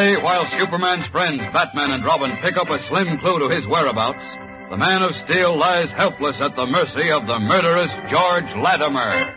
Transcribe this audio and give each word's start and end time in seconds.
Today, 0.00 0.16
while 0.16 0.46
Superman's 0.46 1.06
friends 1.08 1.42
Batman 1.52 1.90
and 1.90 2.02
Robin 2.02 2.38
pick 2.40 2.56
up 2.56 2.70
a 2.70 2.78
slim 2.84 3.18
clue 3.18 3.38
to 3.40 3.54
his 3.54 3.66
whereabouts, 3.66 4.24
the 4.70 4.78
Man 4.78 5.02
of 5.02 5.14
Steel 5.14 5.58
lies 5.58 5.90
helpless 5.90 6.40
at 6.40 6.56
the 6.56 6.64
mercy 6.64 7.10
of 7.10 7.26
the 7.26 7.38
murderous 7.38 7.92
George 8.08 8.50
Latimer. 8.56 9.36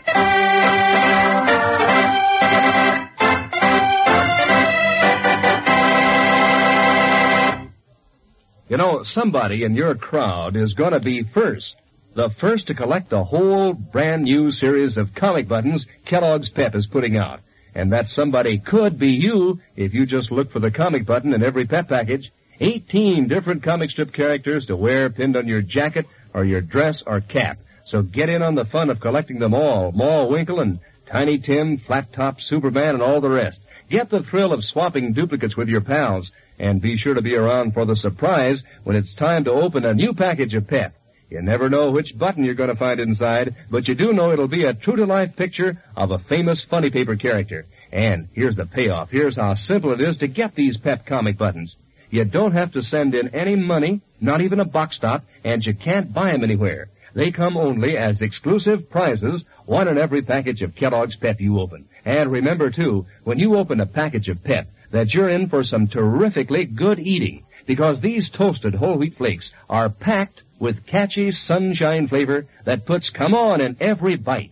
You 8.70 8.78
know, 8.78 9.04
somebody 9.04 9.64
in 9.64 9.76
your 9.76 9.96
crowd 9.96 10.56
is 10.56 10.76
going 10.76 10.94
to 10.94 11.02
be 11.02 11.24
first. 11.24 11.76
The 12.16 12.30
first 12.40 12.68
to 12.68 12.74
collect 12.74 13.10
the 13.10 13.26
whole 13.26 13.74
brand 13.74 14.24
new 14.24 14.50
series 14.52 14.96
of 14.96 15.14
comic 15.14 15.50
buttons 15.50 15.86
Kellogg's 16.06 16.50
Pep 16.50 16.74
is 16.74 16.88
putting 16.88 17.18
out. 17.18 17.42
And 17.76 17.92
that 17.92 18.08
somebody 18.08 18.60
could 18.60 19.00
be 19.00 19.10
you 19.10 19.60
if 19.76 19.94
you 19.94 20.06
just 20.06 20.32
look 20.32 20.52
for 20.52 20.60
the 20.60 20.72
comic 20.72 21.06
button 21.06 21.34
in 21.34 21.44
every 21.44 21.66
Pep 21.66 21.88
package. 21.88 22.32
18 22.60 23.28
different 23.28 23.64
comic 23.64 23.90
strip 23.90 24.14
characters 24.14 24.68
to 24.68 24.76
wear 24.76 25.10
pinned 25.10 25.36
on 25.36 25.48
your 25.48 25.62
jacket 25.62 26.06
or 26.34 26.46
your 26.46 26.62
dress 26.62 27.04
or 27.06 27.20
cap. 27.20 27.58
So 27.86 28.02
get 28.02 28.30
in 28.30 28.42
on 28.42 28.56
the 28.56 28.66
fun 28.66 28.90
of 28.90 29.00
collecting 29.00 29.40
them 29.40 29.54
all. 29.54 29.92
Maul 29.92 30.30
Winkle 30.30 30.60
and 30.60 30.80
Tiny 31.06 31.40
Tim, 31.40 31.80
Flat 31.80 32.14
Top 32.14 32.42
Superman, 32.42 32.96
and 32.96 33.04
all 33.04 33.22
the 33.22 33.30
rest. 33.30 33.60
Get 33.90 34.10
the 34.10 34.24
thrill 34.24 34.54
of 34.54 34.64
swapping 34.64 35.14
duplicates 35.14 35.58
with 35.58 35.68
your 35.68 35.82
pals. 35.82 36.32
And 36.60 36.82
be 36.82 36.98
sure 36.98 37.16
to 37.16 37.22
be 37.22 37.36
around 37.36 37.74
for 37.74 37.86
the 37.86 37.96
surprise 37.96 38.64
when 38.84 38.96
it's 38.96 39.14
time 39.14 39.44
to 39.46 39.52
open 39.52 39.86
a 39.86 39.94
new 39.94 40.14
package 40.14 40.54
of 40.54 40.68
Pep. 40.68 40.94
You 41.34 41.42
never 41.42 41.68
know 41.68 41.90
which 41.90 42.16
button 42.16 42.44
you're 42.44 42.54
going 42.54 42.70
to 42.70 42.76
find 42.76 43.00
inside, 43.00 43.56
but 43.72 43.88
you 43.88 43.96
do 43.96 44.14
know 44.14 44.32
it'll 44.32 44.48
be 44.48 44.66
a 44.66 44.76
true-to-life 44.76 45.36
picture 45.36 45.82
of 45.96 46.12
a 46.12 46.20
famous 46.20 46.64
funny 46.64 46.92
paper 46.92 47.16
character. 47.16 47.66
And 47.92 48.28
here's 48.34 48.56
the 48.56 48.68
payoff. 48.68 49.10
Here's 49.10 49.36
how 49.36 49.56
simple 49.56 49.94
it 49.94 50.00
is 50.00 50.18
to 50.18 50.28
get 50.28 50.54
these 50.54 50.78
Pep 50.78 51.08
comic 51.08 51.40
buttons. 51.40 51.76
You 52.12 52.24
don't 52.26 52.52
have 52.52 52.74
to 52.74 52.84
send 52.84 53.16
in 53.16 53.30
any 53.30 53.56
money, 53.56 54.02
not 54.22 54.42
even 54.42 54.60
a 54.60 54.66
box 54.66 54.98
stop, 54.98 55.24
and 55.44 55.66
you 55.66 55.74
can't 55.74 56.14
buy 56.14 56.34
them 56.34 56.44
anywhere. 56.44 56.90
They 57.16 57.32
come 57.32 57.58
only 57.58 57.98
as 57.98 58.22
exclusive 58.22 58.92
prizes, 58.92 59.44
one 59.66 59.88
in 59.88 59.98
every 59.98 60.22
package 60.22 60.62
of 60.62 60.76
Kellogg's 60.76 61.16
Pep 61.16 61.42
you 61.42 61.60
open. 61.60 61.86
And 62.06 62.32
remember 62.32 62.70
too, 62.70 63.08
when 63.24 63.40
you 63.40 63.56
open 63.56 63.80
a 63.80 63.88
package 63.88 64.28
of 64.28 64.44
Pep, 64.44 64.68
that 64.92 65.12
you're 65.16 65.30
in 65.30 65.50
for 65.50 65.64
some 65.64 65.88
terrifically 65.88 66.66
good 66.66 67.00
eating, 67.00 67.44
because 67.66 68.02
these 68.02 68.30
toasted 68.30 68.76
whole 68.76 69.00
wheat 69.00 69.18
flakes 69.18 69.52
are 69.68 69.90
packed 69.90 70.44
with 70.64 70.86
catchy 70.86 71.34
sunshine 71.34 72.08
flavor 72.08 72.46
that 72.64 72.86
puts 72.86 73.10
come 73.10 73.36
on 73.36 73.60
in 73.60 73.76
every 73.82 74.16
bite. 74.16 74.52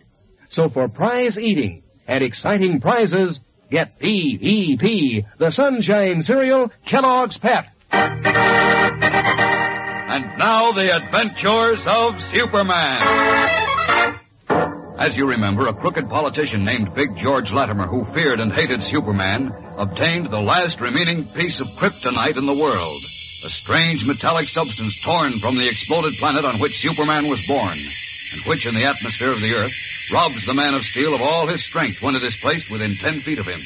So 0.49 0.67
for 0.67 0.89
prize 0.89 1.39
eating 1.39 1.83
and 2.05 2.21
exciting 2.21 2.81
prizes, 2.81 3.39
get 3.69 3.97
P-E-P, 3.97 5.25
the 5.37 5.51
sunshine 5.51 6.21
cereal 6.21 6.69
Kellogg's 6.85 7.37
Pep. 7.37 7.67
And 10.11 10.37
now 10.37 10.73
the 10.73 10.93
adventures 10.93 11.87
of 11.87 12.21
Superman. 12.21 14.19
As 14.99 15.15
you 15.15 15.29
remember, 15.29 15.67
a 15.67 15.73
crooked 15.73 16.09
politician 16.09 16.65
named 16.65 16.93
Big 16.93 17.15
George 17.15 17.53
Latimer, 17.53 17.87
who 17.87 18.03
feared 18.03 18.41
and 18.41 18.51
hated 18.51 18.83
Superman, 18.83 19.53
obtained 19.77 20.29
the 20.29 20.41
last 20.41 20.81
remaining 20.81 21.29
piece 21.29 21.61
of 21.61 21.67
kryptonite 21.69 22.35
in 22.37 22.45
the 22.45 22.53
world. 22.53 23.01
A 23.43 23.49
strange 23.49 24.05
metallic 24.05 24.49
substance 24.49 24.95
torn 24.99 25.39
from 25.39 25.57
the 25.57 25.67
exploded 25.67 26.13
planet 26.19 26.45
on 26.45 26.59
which 26.59 26.79
Superman 26.79 27.27
was 27.27 27.41
born, 27.47 27.79
and 27.79 28.45
which 28.45 28.67
in 28.67 28.75
the 28.75 28.85
atmosphere 28.85 29.33
of 29.33 29.41
the 29.41 29.55
Earth 29.55 29.71
robs 30.13 30.45
the 30.45 30.53
Man 30.53 30.75
of 30.75 30.85
Steel 30.85 31.15
of 31.15 31.21
all 31.21 31.47
his 31.47 31.63
strength 31.63 32.03
when 32.03 32.15
it 32.15 32.23
is 32.23 32.35
placed 32.35 32.69
within 32.69 32.97
ten 32.97 33.21
feet 33.21 33.39
of 33.39 33.47
him. 33.47 33.61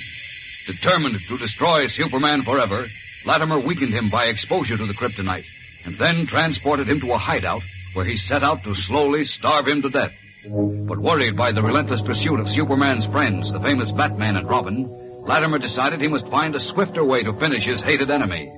Determined 0.65 1.19
to 1.27 1.37
destroy 1.37 1.87
Superman 1.87 2.45
forever, 2.45 2.87
Latimer 3.25 3.59
weakened 3.59 3.93
him 3.93 4.09
by 4.09 4.27
exposure 4.27 4.77
to 4.77 4.87
the 4.87 4.93
kryptonite, 4.93 5.43
and 5.83 5.99
then 5.99 6.25
transported 6.25 6.87
him 6.87 7.01
to 7.01 7.11
a 7.11 7.17
hideout 7.17 7.63
where 7.93 8.05
he 8.05 8.15
set 8.15 8.43
out 8.43 8.63
to 8.63 8.75
slowly 8.75 9.25
starve 9.25 9.67
him 9.67 9.81
to 9.81 9.89
death. 9.89 10.13
But 10.45 10.99
worried 10.99 11.35
by 11.35 11.51
the 11.51 11.63
relentless 11.63 12.01
pursuit 12.01 12.39
of 12.39 12.49
Superman's 12.49 13.05
friends, 13.05 13.51
the 13.51 13.59
famous 13.59 13.91
Batman 13.91 14.37
and 14.37 14.47
Robin, 14.47 14.87
Latimer 15.25 15.59
decided 15.59 15.99
he 15.99 16.07
must 16.07 16.29
find 16.29 16.55
a 16.55 16.61
swifter 16.61 17.03
way 17.03 17.23
to 17.23 17.33
finish 17.33 17.65
his 17.65 17.81
hated 17.81 18.09
enemy. 18.09 18.49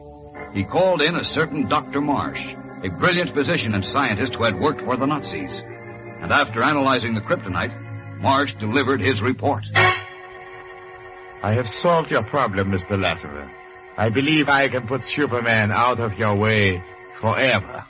He 0.54 0.64
called 0.64 1.02
in 1.02 1.16
a 1.16 1.24
certain 1.24 1.68
Dr. 1.68 2.02
Marsh, 2.02 2.44
a 2.84 2.90
brilliant 2.90 3.34
physician 3.34 3.74
and 3.74 3.86
scientist 3.86 4.36
who 4.36 4.44
had 4.44 4.60
worked 4.60 4.82
for 4.82 4.98
the 4.98 5.06
Nazis. 5.06 5.62
And 5.62 6.32
after 6.32 6.64
analyzing 6.64 7.14
the 7.14 7.22
kryptonite, 7.22 8.20
Marsh 8.20 8.54
delivered 8.56 9.02
his 9.02 9.22
report. 9.22 9.64
I 9.76 11.54
have 11.54 11.70
solved 11.70 12.12
your 12.12 12.24
problem, 12.24 12.72
Mr. 12.72 13.02
Latimer. 13.02 13.52
I 13.96 14.10
believe 14.10 14.50
I 14.50 14.68
can 14.70 14.88
put 14.88 15.04
Superman 15.04 15.72
out 15.72 16.00
of 16.00 16.18
your 16.18 16.36
way 16.36 16.84
forever. 17.22 17.86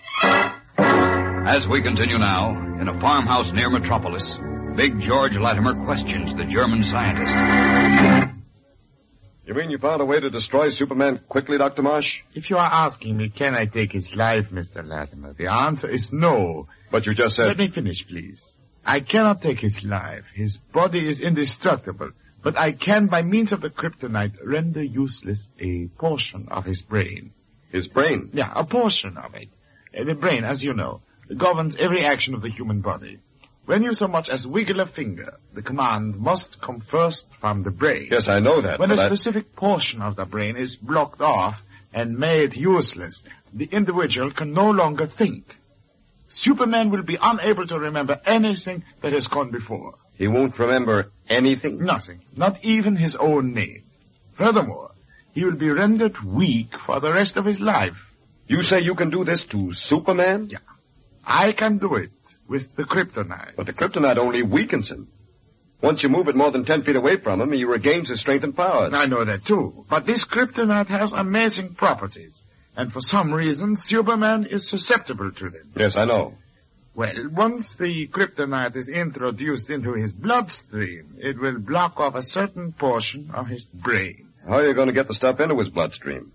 As 0.67 1.67
we 1.67 1.81
continue 1.81 2.17
now, 2.17 2.51
in 2.79 2.87
a 2.87 2.99
farmhouse 2.99 3.51
near 3.51 3.69
Metropolis, 3.69 4.37
Big 4.75 4.99
George 4.99 5.37
Latimer 5.37 5.73
questions 5.85 6.33
the 6.35 6.43
German 6.43 6.83
scientist. 6.83 8.36
You 9.47 9.53
mean 9.53 9.69
you 9.69 9.77
found 9.77 10.01
a 10.01 10.05
way 10.05 10.19
to 10.19 10.29
destroy 10.29 10.67
Superman 10.67 11.21
quickly, 11.29 11.57
Dr. 11.57 11.81
Marsh? 11.81 12.21
If 12.35 12.49
you 12.49 12.57
are 12.57 12.69
asking 12.69 13.15
me, 13.15 13.29
can 13.29 13.55
I 13.55 13.65
take 13.65 13.93
his 13.93 14.13
life, 14.13 14.49
Mr. 14.49 14.85
Latimer, 14.85 15.31
the 15.31 15.47
answer 15.47 15.87
is 15.87 16.11
no. 16.11 16.67
But 16.91 17.05
you 17.05 17.13
just 17.13 17.37
said... 17.37 17.47
Let 17.47 17.57
me 17.57 17.69
finish, 17.69 18.05
please. 18.05 18.53
I 18.85 18.99
cannot 18.99 19.41
take 19.41 19.61
his 19.61 19.85
life. 19.85 20.25
His 20.35 20.57
body 20.57 21.07
is 21.07 21.21
indestructible. 21.21 22.09
But 22.43 22.57
I 22.57 22.73
can, 22.73 23.07
by 23.07 23.21
means 23.21 23.53
of 23.53 23.61
the 23.61 23.69
kryptonite, 23.69 24.33
render 24.43 24.83
useless 24.83 25.47
a 25.61 25.87
portion 25.97 26.49
of 26.51 26.65
his 26.65 26.81
brain. 26.81 27.31
His 27.71 27.87
brain? 27.87 28.31
Yeah, 28.33 28.51
a 28.53 28.65
portion 28.65 29.15
of 29.15 29.33
it. 29.33 29.47
The 29.93 30.13
brain, 30.13 30.43
as 30.43 30.61
you 30.61 30.73
know, 30.73 30.99
governs 31.37 31.77
every 31.77 32.03
action 32.03 32.33
of 32.33 32.41
the 32.41 32.49
human 32.49 32.81
body. 32.81 33.19
When 33.67 33.83
you 33.83 33.93
so 33.93 34.07
much 34.07 34.29
as 34.29 34.47
wiggle 34.47 34.79
a 34.79 34.85
finger, 34.85 35.33
the 35.53 35.61
command 35.61 36.15
must 36.15 36.61
come 36.61 36.79
first 36.79 37.27
from 37.41 37.63
the 37.63 37.69
brain. 37.69 38.07
Yes, 38.09 38.29
I 38.29 38.39
know 38.39 38.61
that. 38.61 38.79
When 38.79 38.91
a 38.91 38.93
I- 39.01 39.05
specific 39.07 39.57
portion 39.57 40.01
of 40.01 40.15
the 40.15 40.23
brain 40.23 40.55
is 40.55 40.77
blocked 40.77 41.19
off 41.19 41.61
and 41.93 42.17
made 42.17 42.55
useless, 42.55 43.25
the 43.53 43.65
individual 43.69 44.31
can 44.31 44.53
no 44.53 44.69
longer 44.71 45.05
think. 45.05 45.53
Superman 46.29 46.91
will 46.91 47.03
be 47.03 47.17
unable 47.21 47.67
to 47.67 47.77
remember 47.77 48.21
anything 48.25 48.85
that 49.01 49.11
has 49.11 49.27
gone 49.27 49.51
before. 49.51 49.95
He 50.17 50.29
won't 50.29 50.57
remember 50.59 51.11
anything? 51.27 51.79
Nothing. 51.83 52.21
Not 52.37 52.63
even 52.63 52.95
his 52.95 53.17
own 53.17 53.53
name. 53.53 53.83
Furthermore, 54.31 54.91
he 55.33 55.43
will 55.43 55.57
be 55.57 55.69
rendered 55.69 56.17
weak 56.23 56.77
for 56.79 57.01
the 57.01 57.11
rest 57.11 57.35
of 57.35 57.43
his 57.43 57.59
life. 57.59 58.13
You 58.47 58.61
say 58.61 58.79
you 58.79 58.95
can 58.95 59.09
do 59.09 59.25
this 59.25 59.43
to 59.47 59.73
Superman? 59.73 60.47
Yeah. 60.51 60.59
I 61.25 61.51
can 61.51 61.79
do 61.79 61.95
it 61.95 62.11
with 62.47 62.75
the 62.75 62.83
kryptonite. 62.83 63.55
But 63.55 63.65
the 63.65 63.73
kryptonite 63.73 64.17
only 64.17 64.43
weakens 64.43 64.91
him. 64.91 65.07
Once 65.81 66.01
you 66.01 66.09
move 66.09 66.27
it 66.27 66.35
more 66.35 66.51
than 66.51 66.65
ten 66.65 66.81
feet 66.83 66.95
away 66.95 67.17
from 67.17 67.39
him, 67.39 67.51
he 67.51 67.63
regains 67.63 68.09
his 68.09 68.19
strength 68.19 68.43
and 68.43 68.55
powers. 68.55 68.93
I 68.93 69.05
know 69.05 69.23
that 69.23 69.45
too. 69.45 69.85
But 69.89 70.05
this 70.05 70.25
kryptonite 70.25 70.87
has 70.87 71.11
amazing 71.11 71.75
properties. 71.75 72.43
And 72.75 72.91
for 72.91 73.01
some 73.01 73.33
reason, 73.33 73.75
Superman 73.75 74.45
is 74.45 74.67
susceptible 74.67 75.31
to 75.31 75.49
them. 75.49 75.71
Yes, 75.75 75.97
I 75.97 76.05
know. 76.05 76.33
Well, 76.95 77.29
once 77.29 77.75
the 77.75 78.07
kryptonite 78.07 78.75
is 78.75 78.89
introduced 78.89 79.69
into 79.69 79.93
his 79.93 80.11
bloodstream, 80.11 81.17
it 81.19 81.39
will 81.39 81.59
block 81.59 81.99
off 81.99 82.15
a 82.15 82.23
certain 82.23 82.71
portion 82.71 83.29
of 83.33 83.47
his 83.47 83.65
brain. 83.65 84.27
How 84.47 84.57
are 84.57 84.67
you 84.67 84.73
going 84.73 84.87
to 84.87 84.93
get 84.93 85.07
the 85.07 85.13
stuff 85.13 85.39
into 85.39 85.59
his 85.59 85.69
bloodstream? 85.69 86.31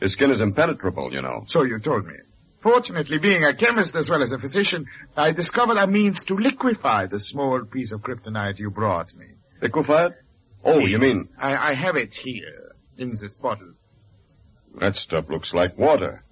His 0.00 0.12
skin 0.12 0.30
is 0.30 0.40
impenetrable, 0.40 1.12
you 1.12 1.20
know. 1.20 1.44
So 1.46 1.62
you 1.62 1.78
told 1.78 2.06
me. 2.06 2.14
Fortunately, 2.60 3.18
being 3.18 3.44
a 3.44 3.54
chemist 3.54 3.94
as 3.94 4.10
well 4.10 4.22
as 4.22 4.32
a 4.32 4.38
physician, 4.38 4.86
I 5.16 5.32
discovered 5.32 5.76
a 5.76 5.86
means 5.86 6.24
to 6.24 6.34
liquefy 6.34 7.06
the 7.06 7.18
small 7.18 7.64
piece 7.64 7.92
of 7.92 8.00
kryptonite 8.00 8.58
you 8.58 8.70
brought 8.70 9.14
me. 9.14 9.26
Liquefied? 9.62 10.14
Oh, 10.64 10.80
you 10.80 10.98
mean 10.98 11.28
I, 11.38 11.70
I 11.70 11.74
have 11.74 11.96
it 11.96 12.14
here, 12.14 12.72
in 12.96 13.10
this 13.10 13.32
bottle. 13.32 13.72
that 14.80 14.96
stuff 14.96 15.28
looks 15.28 15.54
like 15.54 15.78
water. 15.78 16.22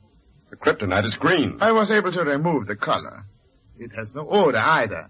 The 0.50 0.56
kryptonite 0.56 1.04
is 1.04 1.16
green. 1.16 1.58
I 1.60 1.72
was 1.72 1.90
able 1.90 2.12
to 2.12 2.24
remove 2.24 2.66
the 2.66 2.76
color. 2.76 3.22
It 3.78 3.92
has 3.96 4.14
no 4.14 4.28
odor 4.28 4.58
either. 4.58 5.08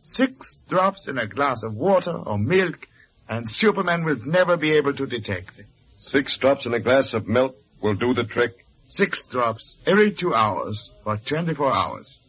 Six 0.00 0.56
drops 0.68 1.08
in 1.08 1.16
a 1.16 1.26
glass 1.26 1.62
of 1.62 1.74
water 1.74 2.12
or 2.12 2.36
milk, 2.38 2.86
and 3.28 3.48
Superman 3.48 4.04
will 4.04 4.18
never 4.26 4.56
be 4.56 4.72
able 4.72 4.92
to 4.94 5.06
detect 5.06 5.60
it. 5.60 5.66
Six 6.00 6.36
drops 6.36 6.66
in 6.66 6.74
a 6.74 6.80
glass 6.80 7.14
of 7.14 7.26
milk 7.28 7.56
will 7.80 7.94
do 7.94 8.12
the 8.12 8.24
trick. 8.24 8.61
Six 8.92 9.24
drops 9.24 9.78
every 9.86 10.12
two 10.12 10.34
hours 10.34 10.92
for 11.02 11.16
24 11.16 11.74
hours. 11.74 12.20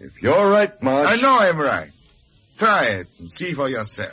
If 0.00 0.20
you're 0.20 0.50
right, 0.50 0.72
Marsh. 0.82 1.08
I 1.08 1.22
know 1.22 1.38
I'm 1.38 1.56
right. 1.56 1.90
Try 2.58 2.86
it 2.86 3.06
and 3.20 3.30
see 3.30 3.52
for 3.54 3.68
yourself. 3.68 4.12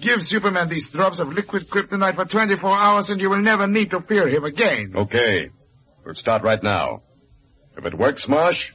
Give 0.00 0.22
Superman 0.22 0.68
these 0.70 0.88
drops 0.88 1.18
of 1.18 1.30
liquid 1.30 1.68
kryptonite 1.68 2.14
for 2.14 2.24
24 2.24 2.70
hours 2.74 3.10
and 3.10 3.20
you 3.20 3.28
will 3.28 3.42
never 3.42 3.66
need 3.66 3.90
to 3.90 4.00
fear 4.00 4.28
him 4.28 4.44
again. 4.44 4.94
Okay. 4.96 5.50
We'll 6.06 6.14
start 6.14 6.42
right 6.42 6.62
now. 6.62 7.02
If 7.76 7.84
it 7.84 7.92
works, 7.92 8.26
Marsh, 8.26 8.72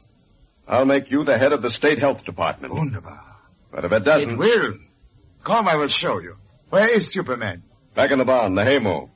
I'll 0.67 0.85
make 0.85 1.09
you 1.09 1.23
the 1.23 1.39
head 1.39 1.51
of 1.51 1.63
the 1.63 1.71
state 1.71 1.97
health 1.97 2.25
department. 2.25 2.75
Wunderbar. 2.75 3.23
But 3.71 3.85
if 3.85 3.91
it 3.91 4.03
doesn't, 4.03 4.33
It 4.33 4.37
will. 4.37 4.75
Come, 5.43 5.67
I 5.67 5.77
will 5.77 5.87
show 5.87 6.19
you. 6.19 6.35
Where 6.69 6.89
is 6.89 7.11
Superman? 7.11 7.63
back 7.95 8.11
in 8.11 8.19
the 8.19 8.25
barn, 8.25 8.53
the 8.53 8.63
haymow. 8.63 9.09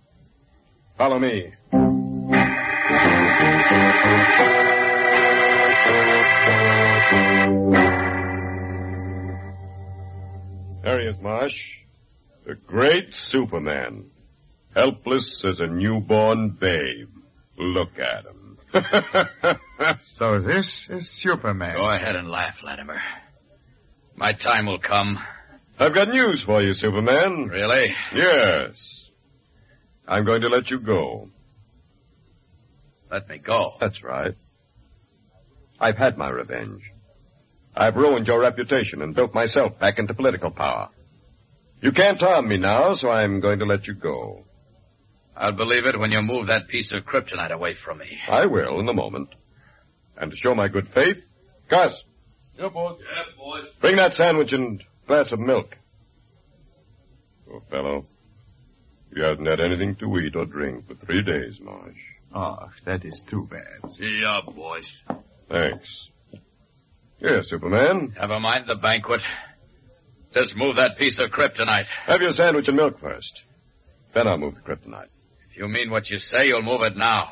Follow 0.97 1.19
me. 1.19 1.53
There 10.83 11.01
he 11.01 11.07
is, 11.07 11.19
Marsh. 11.19 11.79
The 12.45 12.55
great 12.55 13.13
Superman. 13.13 14.09
Helpless 14.73 15.43
as 15.43 15.59
a 15.59 15.67
newborn 15.67 16.49
babe. 16.49 17.09
Look 17.57 17.99
at 17.99 18.25
him. 18.25 18.57
So 19.99 20.39
this 20.39 20.89
is 20.89 21.07
Superman. 21.09 21.75
Go 21.75 21.87
ahead 21.89 22.15
and 22.15 22.29
laugh, 22.29 22.63
Latimer. 22.63 23.01
My 24.15 24.31
time 24.31 24.65
will 24.65 24.79
come. 24.79 25.19
I've 25.79 25.93
got 25.93 26.09
news 26.09 26.41
for 26.41 26.61
you, 26.61 26.73
Superman. 26.73 27.47
Really? 27.49 27.93
Yes. 28.13 29.07
I'm 30.07 30.25
going 30.25 30.41
to 30.41 30.49
let 30.49 30.71
you 30.71 30.79
go. 30.79 31.29
Let 33.12 33.30
me 33.30 33.38
go. 33.38 33.75
That's 33.80 34.04
right. 34.04 34.33
I've 35.80 35.98
had 35.98 36.18
my 36.18 36.30
revenge. 36.30 36.92
I've 37.75 37.95
ruined 37.95 38.27
your 38.27 38.39
reputation 38.42 39.01
and 39.01 39.13
built 39.15 39.33
myself 39.33 39.80
back 39.80 40.00
into 40.00 40.13
political 40.13 40.50
power. 40.51 40.89
You 41.81 41.92
can't 41.92 42.19
harm 42.19 42.48
me 42.48 42.57
now, 42.57 42.94
so 42.94 43.09
I'm 43.12 43.39
going 43.39 43.59
to 43.59 43.65
let 43.65 43.88
you 43.88 43.94
go. 43.94 44.44
I'll 45.36 45.51
believe 45.51 45.86
it 45.86 46.00
when 46.00 46.12
you 46.12 46.21
move 46.24 46.48
that 46.48 46.68
piece 46.68 46.92
of 46.92 47.06
kryptonite 47.06 47.51
away 47.51 47.75
from 47.75 48.00
me. 48.00 48.18
I 48.27 48.48
will 48.48 48.80
in 48.80 48.89
a 48.89 48.94
moment. 48.94 49.30
And 50.18 50.31
to 50.31 50.38
show 50.38 50.56
my 50.56 50.68
good 50.68 50.88
faith, 50.88 51.24
Gus, 51.69 52.01
Yeah, 52.57 52.69
boss. 52.69 53.00
Yeah, 53.00 53.24
boys. 53.38 53.71
bring 53.75 53.98
that 53.98 54.15
sandwich 54.15 54.54
and 54.54 54.83
glass 55.06 55.31
of 55.31 55.39
milk. 55.39 55.77
Poor 57.48 57.62
fellow. 57.69 58.06
You 59.15 59.21
haven't 59.24 59.45
had 59.45 59.59
anything 59.59 59.95
to 59.98 60.18
eat 60.18 60.36
or 60.36 60.45
drink 60.45 60.88
for 60.88 60.95
three 60.95 61.21
days, 61.21 61.59
Marsh. 61.62 62.01
Oh, 62.33 62.69
that 62.85 63.06
is 63.06 63.24
too 63.24 63.47
bad. 63.50 63.91
See 63.94 64.21
ya, 64.21 64.41
boys. 64.41 65.03
Thanks. 65.50 66.09
Here, 67.19 67.41
Superman. 67.44 68.13
Never 68.15 68.39
mind 68.39 68.68
the 68.68 68.75
banquet. 68.75 69.21
Just 70.33 70.56
move 70.56 70.75
that 70.75 70.97
piece 70.97 71.19
of 71.19 71.31
kryptonite. 71.31 71.88
Have 72.06 72.21
your 72.21 72.31
sandwich 72.31 72.68
and 72.68 72.77
milk 72.77 73.00
first. 73.00 73.44
Then 74.13 74.27
I'll 74.27 74.38
move 74.38 74.56
the 74.56 74.62
kryptonite. 74.62 75.07
If 75.50 75.57
you 75.57 75.68
mean 75.68 75.89
what 75.89 76.09
you 76.09 76.19
say, 76.19 76.47
you'll 76.47 76.62
move 76.62 76.83
it 76.83 76.95
now. 76.95 77.31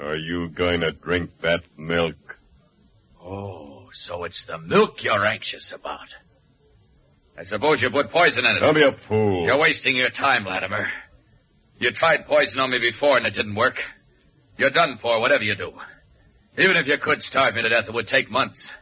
Are 0.00 0.16
you 0.16 0.48
going 0.48 0.80
to 0.80 0.92
drink 0.92 1.30
that 1.40 1.62
milk? 1.78 2.38
Oh, 3.22 3.88
so 3.92 4.24
it's 4.24 4.44
the 4.44 4.58
milk 4.58 5.02
you're 5.02 5.24
anxious 5.24 5.72
about. 5.72 6.08
I 7.38 7.44
suppose 7.44 7.80
you 7.80 7.90
put 7.90 8.10
poison 8.10 8.44
in 8.44 8.56
it. 8.56 8.60
Don't 8.60 8.74
be 8.74 8.82
a 8.82 8.92
fool. 8.92 9.46
You're 9.46 9.58
wasting 9.58 9.96
your 9.96 10.10
time, 10.10 10.44
Latimer. 10.44 10.88
You 11.78 11.92
tried 11.92 12.26
poison 12.26 12.60
on 12.60 12.70
me 12.70 12.78
before 12.78 13.16
and 13.16 13.26
it 13.26 13.34
didn't 13.34 13.54
work. 13.54 13.84
You're 14.58 14.70
done 14.70 14.96
for, 14.98 15.20
whatever 15.20 15.44
you 15.44 15.54
do. 15.54 15.72
Even 16.58 16.76
if 16.76 16.88
you 16.88 16.98
could 16.98 17.22
starve 17.22 17.54
me 17.54 17.62
to 17.62 17.68
death, 17.68 17.88
it 17.88 17.94
would 17.94 18.08
take 18.08 18.30
months. 18.30 18.72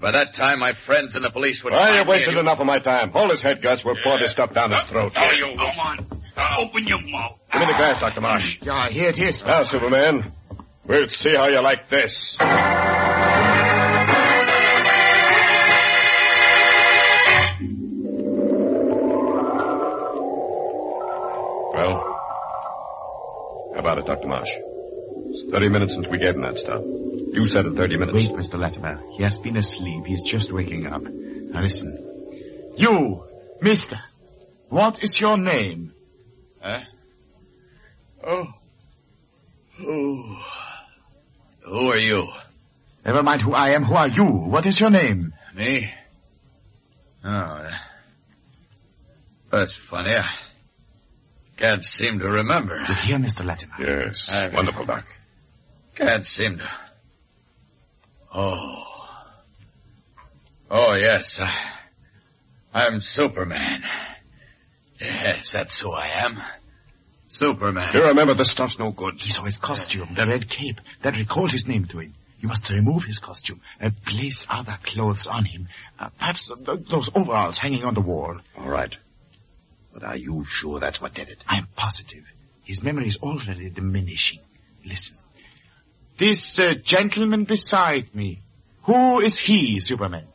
By 0.00 0.10
that 0.10 0.34
time, 0.34 0.58
my 0.58 0.72
friends 0.72 1.14
and 1.14 1.24
the 1.24 1.30
police 1.30 1.62
would 1.62 1.72
Well, 1.72 1.82
find 1.82 1.94
you've 1.96 2.08
wasted 2.08 2.36
enough 2.36 2.58
of 2.60 2.66
my 2.66 2.80
time. 2.80 3.10
Hold 3.12 3.30
his 3.30 3.40
head, 3.40 3.62
Gus. 3.62 3.84
We'll 3.84 3.94
pour 4.02 4.18
this 4.18 4.32
stuff 4.32 4.52
down 4.52 4.72
his 4.72 4.82
throat. 4.82 5.12
Oh, 5.16 5.32
you 5.32 5.56
come 5.56 5.78
on. 5.78 6.22
Uh, 6.36 6.56
open 6.58 6.86
your 6.88 7.00
mouth. 7.00 7.38
Give 7.52 7.60
me 7.60 7.66
the 7.68 7.74
glass, 7.74 8.00
Dr. 8.00 8.20
Marsh. 8.20 8.58
Yeah, 8.60 8.88
here 8.88 9.08
it 9.10 9.18
is. 9.20 9.44
Now, 9.44 9.62
Superman, 9.62 10.32
we'll 10.84 11.08
see 11.08 11.36
how 11.36 11.46
you 11.46 11.62
like 11.62 11.88
this. 11.88 12.36
Well, 21.76 21.96
how 23.74 23.80
about 23.80 23.98
it, 23.98 24.06
Dr. 24.06 24.28
Marsh? 24.28 24.50
It's 25.44 25.52
30 25.52 25.68
minutes 25.68 25.94
since 25.94 26.08
we 26.08 26.18
gave 26.18 26.34
him 26.34 26.42
that 26.42 26.58
stuff. 26.58 26.82
You 26.84 27.44
said 27.46 27.66
it 27.66 27.74
30 27.74 27.96
minutes. 27.98 28.28
Wait, 28.28 28.36
Mr. 28.38 28.58
Latimer. 28.58 29.00
He 29.16 29.22
has 29.22 29.38
been 29.38 29.56
asleep. 29.56 30.04
He's 30.06 30.22
just 30.22 30.50
waking 30.52 30.86
up. 30.86 31.02
Now 31.02 31.60
listen. 31.60 32.72
You, 32.76 33.24
mister. 33.60 33.98
What 34.68 35.02
is 35.04 35.20
your 35.20 35.36
name? 35.36 35.92
Huh? 36.62 36.80
Oh. 38.26 38.46
Oh. 39.80 40.44
Who 41.66 41.92
are 41.92 41.98
you? 41.98 42.28
Never 43.04 43.22
mind 43.22 43.42
who 43.42 43.52
I 43.52 43.70
am. 43.70 43.84
Who 43.84 43.94
are 43.94 44.08
you? 44.08 44.24
What 44.24 44.64
is 44.66 44.80
your 44.80 44.90
name? 44.90 45.34
Me? 45.54 45.92
Oh, 47.24 47.70
that's 49.50 49.74
funny. 49.74 50.14
I 50.16 50.28
can't 51.56 51.84
seem 51.84 52.18
to 52.20 52.28
remember. 52.28 52.78
You 52.88 52.94
hear, 52.94 53.16
Mr. 53.18 53.44
Latimer? 53.44 53.74
Yes. 53.78 54.30
I- 54.34 54.48
Wonderful, 54.48 54.84
Doc. 54.86 55.04
Can't 55.94 56.26
seem 56.26 56.58
to. 56.58 56.70
Oh. 58.34 58.82
Oh, 60.70 60.94
yes. 60.94 61.38
I, 61.40 61.54
I'm 62.74 63.00
Superman. 63.00 63.84
Yes, 65.00 65.52
that's 65.52 65.78
who 65.78 65.92
I 65.92 66.06
am. 66.06 66.42
Superman. 67.28 67.90
You 67.94 68.06
remember 68.06 68.34
this 68.34 68.50
stuff's 68.50 68.78
no 68.78 68.90
good. 68.90 69.14
He 69.14 69.30
saw 69.30 69.44
his 69.44 69.58
costume, 69.58 70.14
the 70.14 70.26
red 70.26 70.48
cape. 70.48 70.80
That 71.02 71.16
recalled 71.16 71.52
his 71.52 71.66
name 71.66 71.86
to 71.86 71.98
him. 71.98 72.14
You 72.40 72.48
must 72.48 72.68
remove 72.70 73.04
his 73.04 73.20
costume 73.20 73.60
and 73.80 73.94
place 74.04 74.46
other 74.50 74.76
clothes 74.82 75.26
on 75.26 75.44
him. 75.44 75.68
Uh, 75.98 76.10
perhaps 76.18 76.48
th- 76.48 76.86
those 76.88 77.10
overalls 77.14 77.58
hanging 77.58 77.84
on 77.84 77.94
the 77.94 78.00
wall. 78.00 78.38
All 78.58 78.68
right. 78.68 78.94
But 79.92 80.04
are 80.04 80.16
you 80.16 80.44
sure 80.44 80.80
that's 80.80 81.00
what 81.00 81.14
did 81.14 81.28
it? 81.28 81.38
I 81.48 81.58
am 81.58 81.68
positive. 81.76 82.24
His 82.64 82.82
memory 82.82 83.06
is 83.06 83.18
already 83.18 83.70
diminishing. 83.70 84.40
Listen. 84.84 85.16
This 86.16 86.58
uh, 86.58 86.74
gentleman 86.74 87.44
beside 87.44 88.14
me. 88.14 88.38
Who 88.84 89.20
is 89.20 89.38
he, 89.38 89.80
Superman? 89.80 90.26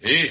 He? 0.00 0.30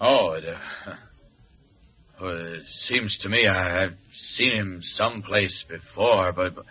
Oh, 0.00 0.32
it, 0.32 0.44
uh, 0.44 0.56
well, 2.20 2.36
it 2.54 2.68
seems 2.68 3.18
to 3.18 3.28
me 3.28 3.46
I, 3.46 3.84
I've 3.84 3.96
seen 4.14 4.52
him 4.52 4.82
someplace 4.82 5.62
before, 5.62 6.32
but 6.32 6.54
but 6.54 6.66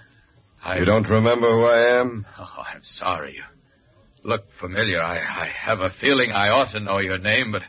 I 0.64 0.80
You 0.80 0.86
don't 0.86 1.10
remember 1.10 1.50
who 1.50 1.66
I 1.66 2.00
am? 2.00 2.26
Oh, 2.40 2.66
I'm 2.74 2.84
sorry. 2.84 3.36
You 3.36 3.44
look 4.24 4.52
familiar. 4.52 5.02
I, 5.02 5.18
I 5.18 5.46
have 5.46 5.82
a 5.82 5.90
feeling 5.90 6.32
I 6.32 6.50
ought 6.50 6.72
to 6.72 6.80
know 6.80 7.00
your 7.00 7.18
name, 7.18 7.52
but 7.52 7.64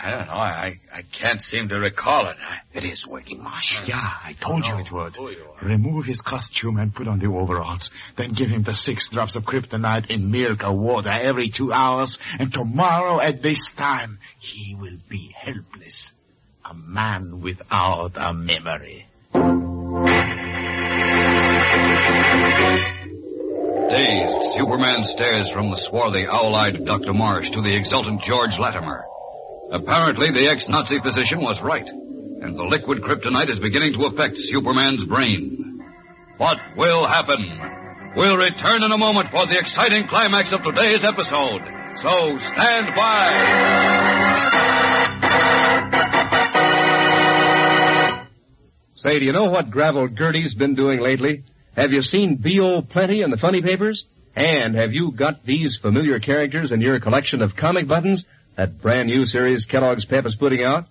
I 0.00 0.10
don't 0.12 0.26
know. 0.26 0.32
I, 0.34 0.78
I 0.94 1.02
can't 1.02 1.42
seem 1.42 1.68
to 1.70 1.78
recall 1.80 2.28
it. 2.28 2.36
I, 2.40 2.58
It 2.72 2.84
is 2.84 3.06
working, 3.06 3.42
Marsh. 3.42 3.88
Yeah, 3.88 3.96
I 3.98 4.32
told 4.32 4.64
you 4.64 4.78
it 4.78 4.92
would. 4.92 5.16
who 5.16 5.30
you. 5.30 5.44
Remove 5.60 6.04
his 6.06 6.20
costume 6.22 6.78
and 6.78 6.94
put 6.94 7.08
on 7.08 7.18
the 7.18 7.26
overalls. 7.26 7.90
Then 8.16 8.32
give 8.32 8.48
him 8.48 8.62
the 8.62 8.74
six 8.74 9.08
drops 9.08 9.34
of 9.36 9.44
kryptonite 9.44 10.10
in 10.10 10.30
milk 10.30 10.64
or 10.64 10.72
water 10.72 11.10
every 11.10 11.48
two 11.48 11.72
hours. 11.72 12.18
And 12.38 12.52
tomorrow 12.52 13.20
at 13.20 13.42
this 13.42 13.72
time, 13.72 14.18
he 14.38 14.74
will 14.76 14.98
be 15.08 15.34
helpless. 15.36 16.14
A 16.64 16.74
man 16.74 17.40
without 17.40 18.12
a 18.16 18.32
memory. 18.32 19.06
Dazed, 23.90 24.50
Superman 24.52 25.02
stares 25.04 25.48
from 25.50 25.70
the 25.70 25.76
swarthy, 25.76 26.26
owl-eyed 26.26 26.84
Dr. 26.84 27.14
Marsh 27.14 27.50
to 27.50 27.62
the 27.62 27.74
exultant 27.74 28.22
George 28.22 28.58
Latimer. 28.58 29.04
Apparently, 29.70 30.30
the 30.30 30.48
ex-Nazi 30.48 31.00
physician 31.00 31.40
was 31.40 31.60
right, 31.60 31.86
and 31.86 32.58
the 32.58 32.64
liquid 32.64 33.02
kryptonite 33.02 33.50
is 33.50 33.58
beginning 33.58 33.92
to 33.94 34.06
affect 34.06 34.38
Superman's 34.38 35.04
brain. 35.04 35.84
What 36.38 36.58
will 36.76 37.06
happen? 37.06 38.14
We'll 38.16 38.38
return 38.38 38.82
in 38.82 38.92
a 38.92 38.98
moment 38.98 39.28
for 39.28 39.44
the 39.46 39.58
exciting 39.58 40.08
climax 40.08 40.52
of 40.54 40.62
today's 40.62 41.04
episode. 41.04 41.60
So 41.96 42.38
stand 42.38 42.94
by. 42.94 44.28
Say, 48.94 49.18
do 49.18 49.26
you 49.26 49.32
know 49.32 49.50
what 49.50 49.70
Gravel 49.70 50.08
Gertie's 50.08 50.54
been 50.54 50.74
doing 50.74 51.00
lately? 51.00 51.44
Have 51.76 51.92
you 51.92 52.00
seen 52.02 52.36
B.O. 52.36 52.82
Plenty 52.82 53.20
in 53.20 53.30
the 53.30 53.36
funny 53.36 53.60
papers? 53.60 54.06
And 54.34 54.74
have 54.76 54.92
you 54.92 55.12
got 55.12 55.44
these 55.44 55.76
familiar 55.76 56.20
characters 56.20 56.72
in 56.72 56.80
your 56.80 56.98
collection 57.00 57.42
of 57.42 57.54
comic 57.54 57.86
buttons 57.86 58.24
that 58.58 58.82
brand 58.82 59.08
new 59.08 59.24
series 59.24 59.66
Kellogg's 59.66 60.04
Pep 60.04 60.26
is 60.26 60.34
putting 60.34 60.64
out? 60.64 60.86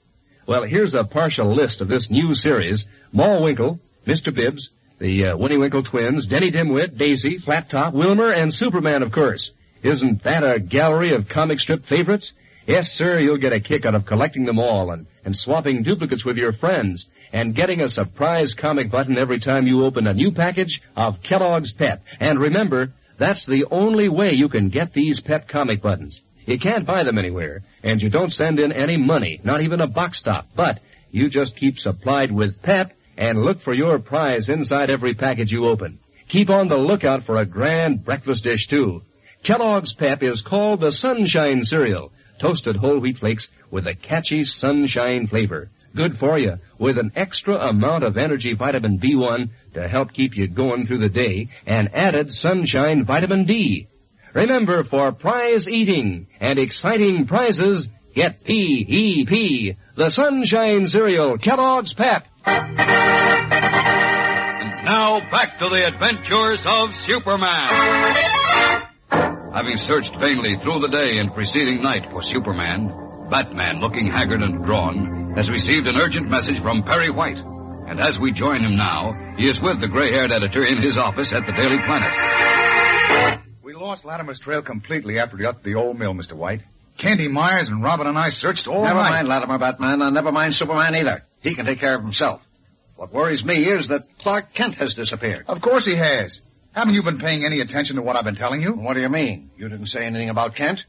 Well, 0.48 0.64
here's 0.64 0.96
a 0.96 1.04
partial 1.04 1.54
list 1.54 1.82
of 1.82 1.90
this 1.90 2.10
new 2.10 2.34
series. 2.34 2.88
Maul 3.12 3.44
Winkle, 3.44 3.82
Mr. 4.06 4.34
Bibbs, 4.34 4.70
the 5.00 5.28
uh, 5.28 5.38
Winnie 5.38 5.58
Winkle 5.58 5.84
twins, 5.84 6.28
Denny 6.28 6.50
Dimwit, 6.50 6.98
Daisy, 6.98 7.38
Flat 7.38 7.68
Top, 7.70 7.94
Wilmer, 7.94 8.32
and 8.32 8.54
Superman, 8.54 9.04
of 9.04 9.12
course. 9.12 9.52
Isn't 9.84 10.24
that 10.24 10.46
a 10.46 10.62
gallery 10.62 11.12
of 11.12 11.28
comic 11.28 11.60
strip 11.60 11.84
favorites? 11.84 12.32
Yes, 12.66 12.94
sir, 12.94 13.20
you'll 13.20 13.36
get 13.36 13.52
a 13.52 13.60
kick 13.60 13.86
out 13.86 13.96
of 13.96 14.06
collecting 14.06 14.46
them 14.46 14.60
all 14.60 14.92
and, 14.92 15.06
and 15.26 15.36
swapping 15.36 15.84
duplicates 15.84 16.24
with 16.24 16.38
your 16.38 16.54
friends 16.54 17.08
and 17.34 17.54
getting 17.54 17.82
a 17.82 17.90
surprise 17.90 18.54
comic 18.54 18.90
button 18.90 19.18
every 19.18 19.40
time 19.40 19.68
you 19.68 19.84
open 19.84 20.08
a 20.08 20.14
new 20.14 20.32
package 20.32 20.82
of 20.96 21.22
Kellogg's 21.22 21.74
Pep. 21.74 22.02
And 22.22 22.40
remember, 22.40 22.94
that's 23.18 23.46
the 23.46 23.66
only 23.70 24.08
way 24.08 24.32
you 24.32 24.48
can 24.48 24.70
get 24.70 24.94
these 24.94 25.20
Pep 25.20 25.50
comic 25.50 25.82
buttons. 25.82 26.22
You 26.48 26.58
can't 26.58 26.86
buy 26.86 27.04
them 27.04 27.18
anywhere, 27.18 27.62
and 27.84 28.02
you 28.02 28.10
don't 28.10 28.32
send 28.32 28.62
in 28.62 28.72
any 28.72 28.96
money, 28.96 29.42
not 29.44 29.62
even 29.62 29.82
a 29.82 29.88
box 29.88 30.18
stop, 30.20 30.48
but 30.56 30.80
you 31.12 31.30
just 31.30 31.58
keep 31.58 31.78
supplied 31.78 32.32
with 32.32 32.62
Pep 32.62 32.94
and 33.18 33.44
look 33.44 33.60
for 33.60 33.74
your 33.74 34.00
prize 34.00 34.48
inside 34.48 34.90
every 34.90 35.14
package 35.14 35.52
you 35.52 35.66
open. 35.66 36.00
Keep 36.30 36.50
on 36.50 36.70
the 36.70 36.78
lookout 36.78 37.24
for 37.24 37.36
a 37.36 37.46
grand 37.46 38.06
breakfast 38.06 38.46
dish 38.46 38.68
too. 38.68 39.02
Kellogg's 39.44 39.92
Pep 39.92 40.24
is 40.24 40.42
called 40.42 40.80
the 40.80 40.94
Sunshine 40.94 41.66
Cereal, 41.66 42.14
toasted 42.40 42.78
whole 42.78 43.00
wheat 43.00 43.18
flakes 43.18 43.52
with 43.70 43.86
a 43.86 43.96
catchy 43.96 44.46
sunshine 44.46 45.28
flavor. 45.28 45.68
Good 45.94 46.18
for 46.18 46.38
you, 46.38 46.60
with 46.80 46.98
an 46.98 47.12
extra 47.18 47.58
amount 47.58 48.06
of 48.06 48.18
energy 48.18 48.54
vitamin 48.54 49.00
B1 49.00 49.50
to 49.74 49.86
help 49.86 50.14
keep 50.14 50.38
you 50.38 50.48
going 50.48 50.88
through 50.88 51.00
the 51.00 51.10
day, 51.10 51.50
and 51.66 51.94
added 51.94 52.34
sunshine 52.34 53.04
vitamin 53.04 53.44
D. 53.44 53.88
Remember, 54.38 54.84
for 54.84 55.12
prize 55.14 55.68
eating 55.68 56.28
and 56.40 56.60
exciting 56.60 57.26
prizes, 57.26 57.88
get 58.14 58.44
P-E-P, 58.44 59.76
the 59.96 60.12
Sunshine 60.12 60.86
Cereal, 60.86 61.40
Kellogg's 61.40 61.94
Pep. 61.94 62.28
And 62.46 62.78
now 64.86 65.22
back 65.32 65.58
to 65.58 65.70
the 65.70 65.88
adventures 65.88 66.68
of 66.68 66.94
Superman. 66.94 68.16
Having 69.56 69.78
searched 69.78 70.16
vainly 70.16 70.56
through 70.58 70.82
the 70.82 70.90
day 70.90 71.18
and 71.18 71.34
preceding 71.34 71.82
night 71.82 72.12
for 72.12 72.22
Superman, 72.22 72.94
Batman, 73.32 73.80
looking 73.80 74.12
haggard 74.12 74.44
and 74.44 74.64
drawn, 74.64 75.34
has 75.34 75.50
received 75.50 75.88
an 75.88 75.98
urgent 75.98 76.30
message 76.30 76.60
from 76.60 76.84
Perry 76.84 77.10
White. 77.10 77.40
And 77.40 78.00
as 78.00 78.20
we 78.20 78.34
join 78.34 78.60
him 78.60 78.76
now, 78.76 79.34
he 79.36 79.48
is 79.48 79.60
with 79.64 79.82
the 79.82 79.88
gray-haired 79.88 80.32
editor 80.32 80.64
in 80.64 80.78
his 80.78 81.00
office 81.00 81.34
at 81.34 81.48
the 81.48 81.54
Daily 81.54 81.80
Planet. 81.80 83.37
Lost 83.88 84.04
Latimer's 84.04 84.40
trail 84.40 84.62
completely 84.62 85.18
after 85.18 85.38
he 85.38 85.44
got 85.44 85.60
to 85.60 85.64
the 85.64 85.76
old 85.76 85.98
mill, 85.98 86.14
Mr. 86.14 86.34
White. 86.34 86.60
Candy 86.98 87.30
Myers 87.30 87.70
and 87.70 87.82
Robin 87.82 88.06
and 88.06 88.20
I 88.20 88.28
searched 88.28 88.68
all 88.68 88.84
Never 88.84 89.00
night. 89.00 89.12
mind 89.12 89.28
Latimer, 89.30 89.58
Batman, 89.60 90.02
and 90.02 90.14
never 90.14 90.30
mind 90.34 90.54
Superman 90.56 90.94
either. 90.94 91.24
He 91.42 91.56
can 91.56 91.66
take 91.66 91.80
care 91.80 91.96
of 91.96 92.02
himself. 92.02 92.46
What 92.98 93.14
worries 93.14 93.46
me 93.46 93.64
is 93.66 93.88
that 93.88 94.04
Clark 94.20 94.54
Kent 94.54 94.76
has 94.76 94.94
disappeared. 94.96 95.46
Of 95.48 95.62
course 95.62 95.86
he 95.86 95.96
has. 95.96 96.42
Haven't 96.74 96.96
you 96.96 97.04
been 97.04 97.18
paying 97.18 97.46
any 97.46 97.62
attention 97.62 97.96
to 97.96 98.02
what 98.02 98.18
I've 98.18 98.26
been 98.26 98.36
telling 98.36 98.62
you? 98.62 98.74
What 98.74 98.96
do 98.96 99.00
you 99.00 99.08
mean? 99.08 99.52
You 99.58 99.70
didn't 99.70 99.86
say 99.88 100.06
anything 100.06 100.30
about 100.30 100.56
Kent? 100.56 100.84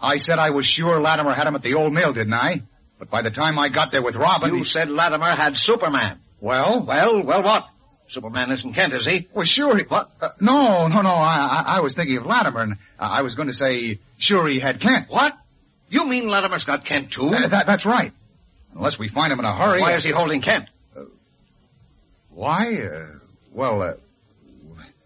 I 0.00 0.18
said 0.18 0.38
I 0.38 0.50
was 0.50 0.64
sure 0.64 1.00
Latimer 1.00 1.32
had 1.34 1.48
him 1.48 1.56
at 1.56 1.62
the 1.62 1.74
old 1.74 1.92
mill, 1.92 2.12
didn't 2.12 2.34
I? 2.34 2.62
But 3.00 3.10
by 3.10 3.22
the 3.22 3.30
time 3.32 3.58
I 3.58 3.68
got 3.68 3.90
there 3.90 4.02
with 4.02 4.14
Robin, 4.14 4.50
You 4.52 4.58
he... 4.58 4.64
said 4.64 4.88
Latimer 4.88 5.26
had 5.34 5.56
Superman. 5.56 6.20
well, 6.40 6.84
Well, 6.84 7.20
well, 7.24 7.42
what? 7.42 7.68
Superman 8.08 8.50
isn't 8.50 8.74
Kent, 8.74 8.92
is 8.92 9.06
he? 9.06 9.28
well, 9.32 9.44
sure. 9.44 9.76
He... 9.76 9.84
What? 9.84 10.10
Uh, 10.20 10.28
no, 10.40 10.88
no, 10.88 11.02
no. 11.02 11.10
I, 11.10 11.64
I, 11.66 11.76
I 11.76 11.80
was 11.80 11.94
thinking 11.94 12.16
of 12.18 12.26
Latimer, 12.26 12.60
and 12.60 12.72
uh, 12.72 12.76
I 12.98 13.22
was 13.22 13.34
going 13.34 13.48
to 13.48 13.54
say, 13.54 13.98
sure 14.18 14.46
he 14.46 14.60
had 14.60 14.80
Kent. 14.80 15.08
What? 15.08 15.36
You 15.88 16.06
mean 16.06 16.28
Latimer's 16.28 16.64
got 16.64 16.84
Kent 16.84 17.12
too? 17.12 17.28
Uh, 17.28 17.48
that, 17.48 17.66
that's 17.66 17.86
right. 17.86 18.12
Unless 18.74 18.98
we 18.98 19.08
find 19.08 19.32
him 19.32 19.38
in 19.38 19.44
a 19.44 19.54
hurry. 19.54 19.80
Why 19.80 19.92
is 19.92 20.04
he 20.04 20.10
holding 20.10 20.40
Kent? 20.40 20.68
Why? 22.30 22.74
Uh, 22.82 23.06
well, 23.52 23.82
uh, 23.82 23.92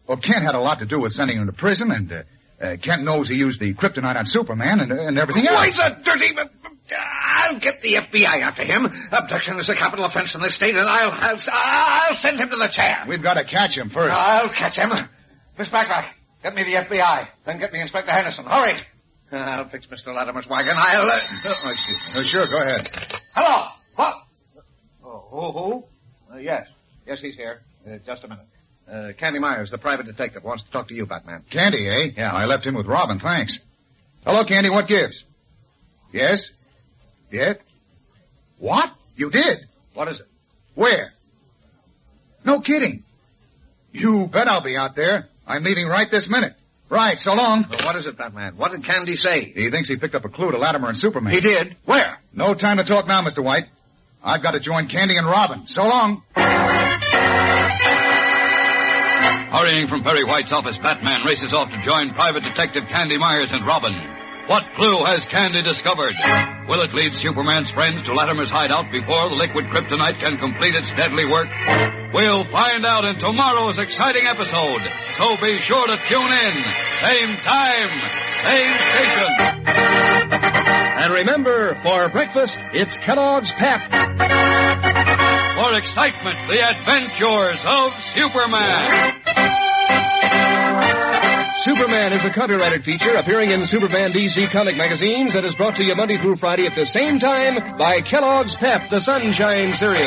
well, 0.06 0.16
Kent 0.16 0.42
had 0.42 0.54
a 0.54 0.60
lot 0.60 0.78
to 0.78 0.86
do 0.86 0.98
with 0.98 1.12
sending 1.12 1.36
him 1.36 1.46
to 1.46 1.52
prison, 1.52 1.92
and 1.92 2.12
uh, 2.12 2.22
uh, 2.60 2.76
Kent 2.80 3.04
knows 3.04 3.28
he 3.28 3.36
used 3.36 3.60
the 3.60 3.74
kryptonite 3.74 4.16
on 4.16 4.24
Superman 4.24 4.80
and, 4.80 4.90
and 4.90 5.18
everything 5.18 5.46
else. 5.46 5.58
Why, 5.58 5.66
he's 5.66 5.78
a 5.78 6.00
dirty... 6.02 6.26
I'll 7.48 7.58
get 7.58 7.80
the 7.80 7.94
FBI 7.94 8.40
after 8.42 8.62
him. 8.62 8.86
Abduction 9.10 9.58
is 9.58 9.68
a 9.70 9.74
capital 9.74 10.04
offense 10.04 10.34
in 10.34 10.42
this 10.42 10.54
state, 10.54 10.76
and 10.76 10.86
I'll, 10.86 11.10
I'll, 11.10 11.38
I'll 11.50 12.14
send 12.14 12.38
him 12.38 12.50
to 12.50 12.56
the 12.56 12.68
chair. 12.68 13.04
We've 13.08 13.22
got 13.22 13.38
to 13.38 13.44
catch 13.44 13.76
him 13.76 13.88
first. 13.88 14.14
I'll 14.14 14.50
catch 14.50 14.76
him. 14.76 14.90
Miss 15.58 15.70
Backrack, 15.70 16.10
get 16.42 16.54
me 16.54 16.64
the 16.64 16.74
FBI. 16.74 17.26
Then 17.46 17.58
get 17.58 17.72
me 17.72 17.80
Inspector 17.80 18.10
Henderson. 18.10 18.44
Hurry. 18.44 18.74
I'll 19.32 19.68
fix 19.68 19.86
Mr. 19.86 20.14
Latimer's 20.14 20.48
wagon. 20.48 20.74
I'll... 20.76 21.02
Uh... 21.02 21.18
Oh. 21.46 21.74
Oh, 22.18 22.22
sure, 22.22 22.46
go 22.46 22.62
ahead. 22.62 22.88
Hello. 23.34 23.68
What? 23.96 24.14
Oh, 25.04 25.18
who? 25.30 25.52
who? 25.58 25.84
Uh, 26.34 26.38
yes. 26.38 26.68
Yes, 27.06 27.20
he's 27.20 27.36
here. 27.36 27.60
Uh, 27.86 27.96
just 28.06 28.24
a 28.24 28.28
minute. 28.28 28.46
Uh, 28.90 29.12
Candy 29.16 29.38
Myers, 29.38 29.70
the 29.70 29.78
private 29.78 30.06
detective, 30.06 30.44
wants 30.44 30.64
to 30.64 30.70
talk 30.70 30.88
to 30.88 30.94
you, 30.94 31.06
Batman. 31.06 31.44
Candy, 31.50 31.88
eh? 31.88 32.10
Yeah. 32.16 32.30
I 32.30 32.44
left 32.46 32.66
him 32.66 32.74
with 32.74 32.86
Robin, 32.86 33.18
thanks. 33.18 33.58
Hello, 34.24 34.44
Candy, 34.44 34.70
what 34.70 34.86
gives? 34.86 35.24
Yes? 36.12 36.50
Yes? 37.30 37.58
What? 38.58 38.92
You 39.16 39.30
did? 39.30 39.58
What 39.94 40.08
is 40.08 40.20
it? 40.20 40.26
Where? 40.74 41.12
No 42.44 42.60
kidding. 42.60 43.02
You 43.92 44.26
bet 44.26 44.48
I'll 44.48 44.60
be 44.60 44.76
out 44.76 44.94
there. 44.94 45.26
I'm 45.46 45.62
leaving 45.64 45.86
right 45.88 46.10
this 46.10 46.28
minute. 46.28 46.54
Right, 46.90 47.20
so 47.20 47.34
long. 47.34 47.66
Well, 47.68 47.86
what 47.86 47.96
is 47.96 48.06
it, 48.06 48.16
Batman? 48.16 48.56
What 48.56 48.70
did 48.70 48.84
Candy 48.84 49.16
say? 49.16 49.44
He 49.44 49.68
thinks 49.70 49.88
he 49.88 49.96
picked 49.96 50.14
up 50.14 50.24
a 50.24 50.30
clue 50.30 50.50
to 50.50 50.58
Latimer 50.58 50.88
and 50.88 50.96
Superman. 50.96 51.32
He 51.32 51.40
did. 51.40 51.76
Where? 51.84 52.18
No 52.32 52.54
time 52.54 52.78
to 52.78 52.84
talk 52.84 53.06
now, 53.06 53.22
Mr. 53.22 53.44
White. 53.44 53.66
I've 54.24 54.42
got 54.42 54.52
to 54.52 54.60
join 54.60 54.88
Candy 54.88 55.16
and 55.16 55.26
Robin. 55.26 55.66
So 55.66 55.86
long. 55.86 56.22
Hurrying 59.50 59.86
from 59.86 60.02
Perry 60.02 60.24
White's 60.24 60.52
office, 60.52 60.78
Batman 60.78 61.24
races 61.26 61.52
off 61.52 61.70
to 61.70 61.78
join 61.80 62.10
Private 62.14 62.44
Detective 62.44 62.84
Candy 62.88 63.18
Myers 63.18 63.52
and 63.52 63.66
Robin. 63.66 63.94
What 64.48 64.64
clue 64.76 65.04
has 65.04 65.26
Candy 65.26 65.60
discovered? 65.60 66.14
Will 66.68 66.80
it 66.80 66.94
lead 66.94 67.14
Superman's 67.14 67.70
friends 67.70 68.04
to 68.04 68.14
Latimer's 68.14 68.48
hideout 68.48 68.90
before 68.90 69.28
the 69.28 69.34
liquid 69.34 69.66
kryptonite 69.66 70.20
can 70.20 70.38
complete 70.38 70.74
its 70.74 70.90
deadly 70.90 71.26
work? 71.26 71.48
We'll 72.14 72.46
find 72.46 72.86
out 72.86 73.04
in 73.04 73.16
tomorrow's 73.16 73.78
exciting 73.78 74.24
episode. 74.24 74.80
So 75.12 75.36
be 75.36 75.58
sure 75.58 75.86
to 75.86 75.98
tune 75.98 76.32
in. 76.32 76.64
Same 76.96 77.36
time, 77.42 77.90
same 78.40 78.78
station. 78.88 79.68
And 80.96 81.12
remember, 81.12 81.74
for 81.82 82.08
breakfast, 82.08 82.58
it's 82.72 82.96
Kellogg's 82.96 83.52
Pep. 83.52 83.80
For 85.58 85.76
excitement, 85.76 86.48
the 86.48 86.62
adventures 86.66 87.66
of 87.68 88.02
Superman. 88.02 89.27
Superman 91.62 92.12
is 92.12 92.24
a 92.24 92.30
copyrighted 92.30 92.84
feature 92.84 93.16
appearing 93.16 93.50
in 93.50 93.66
Superman 93.66 94.12
DC 94.12 94.48
comic 94.52 94.76
magazines 94.76 95.32
that 95.32 95.44
is 95.44 95.56
brought 95.56 95.74
to 95.74 95.84
you 95.84 95.96
Monday 95.96 96.16
through 96.16 96.36
Friday 96.36 96.66
at 96.66 96.76
the 96.76 96.86
same 96.86 97.18
time 97.18 97.76
by 97.76 98.00
Kellogg's 98.00 98.54
Pep, 98.54 98.90
the 98.90 99.00
Sunshine 99.00 99.72
Cereal. 99.72 100.06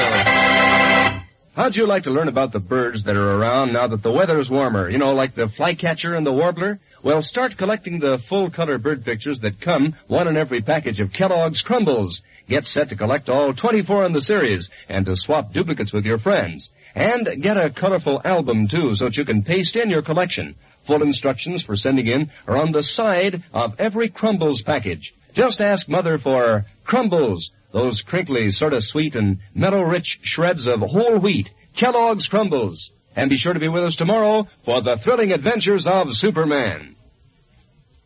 How'd 1.53 1.75
you 1.75 1.85
like 1.85 2.03
to 2.03 2.09
learn 2.09 2.29
about 2.29 2.53
the 2.53 2.61
birds 2.61 3.03
that 3.03 3.17
are 3.17 3.37
around 3.37 3.73
now 3.73 3.85
that 3.85 4.01
the 4.01 4.13
weather's 4.13 4.49
warmer? 4.49 4.89
You 4.89 4.97
know, 4.97 5.13
like 5.13 5.35
the 5.35 5.49
flycatcher 5.49 6.15
and 6.15 6.25
the 6.25 6.31
warbler? 6.31 6.79
Well, 7.03 7.21
start 7.21 7.57
collecting 7.57 7.99
the 7.99 8.17
full-color 8.17 8.77
bird 8.77 9.03
pictures 9.03 9.41
that 9.41 9.59
come 9.59 9.95
one 10.07 10.29
in 10.29 10.37
every 10.37 10.61
package 10.61 11.01
of 11.01 11.11
Kellogg's 11.11 11.61
Crumbles. 11.61 12.23
Get 12.51 12.65
set 12.65 12.89
to 12.89 12.97
collect 12.97 13.29
all 13.29 13.53
24 13.53 14.07
in 14.07 14.11
the 14.11 14.21
series 14.21 14.71
and 14.89 15.05
to 15.05 15.15
swap 15.15 15.53
duplicates 15.53 15.93
with 15.93 16.05
your 16.05 16.17
friends. 16.17 16.73
And 16.93 17.41
get 17.41 17.55
a 17.57 17.69
colorful 17.69 18.21
album, 18.25 18.67
too, 18.67 18.93
so 18.93 19.05
that 19.05 19.15
you 19.15 19.23
can 19.23 19.43
paste 19.43 19.77
in 19.77 19.89
your 19.89 20.01
collection. 20.01 20.55
Full 20.83 21.01
instructions 21.01 21.63
for 21.63 21.77
sending 21.77 22.07
in 22.07 22.29
are 22.49 22.57
on 22.57 22.73
the 22.73 22.83
side 22.83 23.43
of 23.53 23.79
every 23.79 24.09
Crumbles 24.09 24.63
package. 24.63 25.15
Just 25.33 25.61
ask 25.61 25.87
Mother 25.87 26.17
for 26.17 26.65
Crumbles, 26.83 27.51
those 27.71 28.01
crinkly, 28.01 28.51
sort 28.51 28.73
of 28.73 28.83
sweet 28.83 29.15
and 29.15 29.39
mellow-rich 29.55 30.19
shreds 30.23 30.67
of 30.67 30.81
whole 30.81 31.19
wheat, 31.19 31.49
Kellogg's 31.77 32.27
Crumbles. 32.27 32.91
And 33.15 33.29
be 33.29 33.37
sure 33.37 33.53
to 33.53 33.61
be 33.61 33.69
with 33.69 33.85
us 33.85 33.95
tomorrow 33.95 34.49
for 34.65 34.81
the 34.81 34.97
thrilling 34.97 35.31
adventures 35.31 35.87
of 35.87 36.13
Superman. 36.13 36.97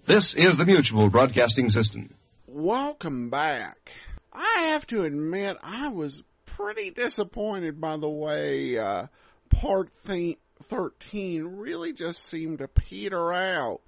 This 0.05 0.35
is 0.35 0.55
the 0.55 0.65
Mutual 0.65 1.09
Broadcasting 1.09 1.71
System. 1.71 2.13
Welcome 2.45 3.31
back. 3.31 3.91
I 4.35 4.67
have 4.71 4.85
to 4.87 5.03
admit, 5.03 5.57
I 5.63 5.87
was 5.87 6.23
pretty 6.45 6.91
disappointed 6.91 7.79
by 7.79 7.97
the 7.97 8.09
way 8.09 8.77
uh, 8.77 9.07
part 9.49 9.89
th- 10.07 10.37
13 10.63 11.43
really 11.45 11.93
just 11.93 12.23
seemed 12.23 12.59
to 12.59 12.67
peter 12.67 13.33
out. 13.33 13.81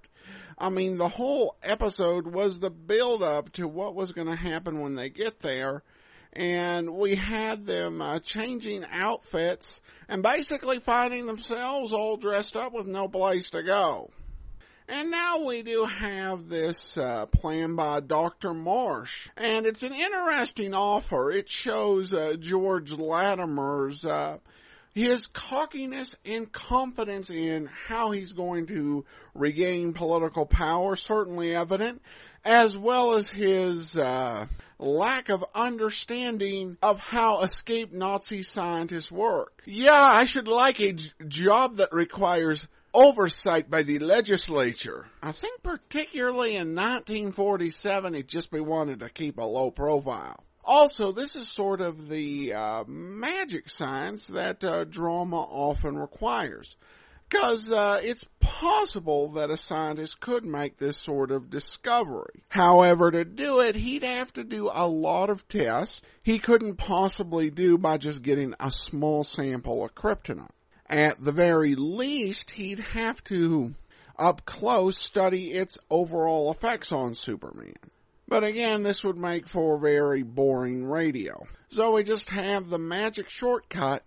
I 0.58 0.70
mean, 0.70 0.98
the 0.98 1.10
whole 1.10 1.56
episode 1.62 2.28
was 2.28 2.60
the 2.60 2.72
build 2.72 3.22
up 3.22 3.52
to 3.54 3.68
what 3.68 3.94
was 3.94 4.12
going 4.12 4.28
to 4.28 4.36
happen 4.36 4.82
when 4.82 4.96
they 4.96 5.10
get 5.10 5.42
there. 5.42 5.84
And 6.34 6.96
we 6.96 7.16
had 7.16 7.66
them 7.66 8.02
uh, 8.02 8.20
changing 8.20 8.86
outfits 8.92 9.82
and 10.08 10.24
basically 10.24 10.80
finding 10.80 11.26
themselves 11.26 11.94
all 11.94 12.18
dressed 12.18 12.56
up 12.56 12.74
with 12.74 12.88
no 12.88 13.08
place 13.08 13.52
to 13.52 13.64
go. 13.64 14.12
And 14.90 15.12
now 15.12 15.44
we 15.44 15.64
do 15.64 15.84
have 15.84 16.48
this 16.48 16.98
uh, 16.98 17.26
plan 17.26 17.76
by 17.76 18.00
Dr. 18.00 18.54
Marsh, 18.54 19.28
and 19.36 19.66
it's 19.66 19.84
an 19.84 19.94
interesting 19.94 20.74
offer. 20.74 21.30
It 21.30 21.50
shows 21.50 22.14
uh, 22.14 22.36
George 22.40 22.94
Latimer's 22.94 24.06
uh, 24.06 24.38
his 24.94 25.28
cockiness 25.28 26.16
and 26.26 26.50
confidence 26.52 27.30
in 27.30 27.70
how 27.88 28.12
he's 28.12 28.32
going 28.32 28.68
to 28.68 29.04
regain 29.36 29.92
political 29.92 30.46
power, 30.46 30.96
certainly 30.96 31.54
evident, 31.54 32.02
as 32.46 32.78
well 32.78 33.16
as 33.16 33.28
his 33.30 33.98
uh, 33.98 34.46
lack 34.80 35.28
of 35.28 35.44
understanding 35.54 36.78
of 36.82 37.00
how 37.00 37.42
escaped 37.42 37.94
Nazi 37.94 38.42
scientists 38.42 39.12
work. 39.12 39.62
Yeah, 39.66 39.92
I 40.02 40.24
should 40.24 40.48
like 40.48 40.80
a 40.80 40.94
j- 40.94 41.10
job 41.28 41.76
that 41.78 41.90
requires 41.92 42.68
oversight 42.94 43.70
by 43.70 43.84
the 43.84 44.00
legislature. 44.00 45.06
I 45.22 45.32
think 45.32 45.62
particularly 45.64 46.56
in 46.56 46.76
1947 46.76 48.14
he'd 48.14 48.28
just 48.28 48.52
be 48.52 48.60
wanted 48.60 49.00
to 49.00 49.10
keep 49.10 49.38
a 49.38 49.44
low 49.44 49.72
profile. 49.72 50.44
Also, 50.64 51.14
this 51.14 51.38
is 51.38 51.48
sort 51.48 51.80
of 51.80 52.10
the 52.10 52.54
uh, 52.54 52.84
magic 52.88 53.70
science 53.70 54.28
that 54.28 54.64
uh, 54.66 54.84
drama 54.84 55.38
often 55.38 55.98
requires. 55.98 56.76
Because 57.30 57.72
uh, 57.72 58.00
it's 58.04 58.26
possible 58.40 59.32
that 59.34 59.50
a 59.50 59.58
scientist 59.58 60.20
could 60.20 60.46
make 60.46 60.78
this 60.78 60.98
sort 60.98 61.32
of 61.32 61.50
discovery. 61.50 62.44
However, 62.48 63.12
to 63.12 63.26
do 63.26 63.60
it, 63.62 63.76
he'd 63.76 64.04
have 64.04 64.32
to 64.34 64.44
do 64.44 64.70
a 64.74 64.88
lot 64.88 65.30
of 65.30 65.48
tests 65.48 66.02
he 66.24 66.40
couldn't 66.40 66.76
possibly 66.76 67.50
do 67.50 67.78
by 67.78 67.98
just 67.98 68.22
getting 68.22 68.54
a 68.60 68.72
small 68.72 69.24
sample 69.24 69.84
of 69.84 69.94
kryptonite. 69.94 70.52
At 70.90 71.22
the 71.24 71.34
very 71.34 71.76
least, 71.76 72.52
he'd 72.52 72.80
have 72.80 73.24
to, 73.26 73.74
up 74.18 74.46
close, 74.46 74.98
study 74.98 75.52
its 75.52 75.78
overall 75.90 76.52
effects 76.52 76.92
on 76.92 77.14
Superman. 77.14 77.76
But 78.28 78.44
again, 78.44 78.84
this 78.84 79.04
would 79.04 79.18
make 79.18 79.48
for 79.48 79.78
very 79.78 80.24
boring 80.24 80.86
radio. 80.86 81.46
So 81.70 81.94
we 81.94 82.04
just 82.04 82.30
have 82.30 82.70
the 82.70 82.78
magic 82.78 83.30
shortcut, 83.30 84.04